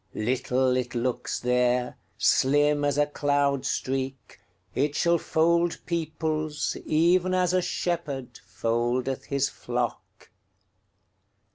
Little 0.15 0.75
it 0.77 0.95
looks 0.95 1.39
there, 1.39 1.95
Slim 2.17 2.83
as 2.83 2.97
a 2.97 3.05
cloud 3.05 3.67
streak; 3.67 4.39
It 4.73 4.95
shall 4.95 5.19
fold 5.19 5.77
peoplesEven 5.85 7.35
as 7.35 7.53
a 7.53 7.59
shepherdFoldeth 7.61 9.25
his 9.25 9.47
flock. 9.47 10.31